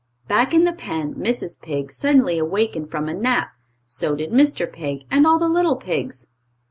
Back 0.27 0.51
in 0.51 0.63
the 0.63 0.73
pen 0.73 1.13
Mrs. 1.13 1.61
Pig 1.61 1.91
suddenly 1.91 2.39
awakened 2.39 2.89
from 2.89 3.07
a 3.07 3.13
nap. 3.13 3.51
So 3.85 4.15
did 4.15 4.31
Mr. 4.31 4.65
Pig, 4.65 5.03
and 5.11 5.27
all 5.27 5.37
the 5.37 5.47
little 5.47 5.75
pigs. 5.75 6.25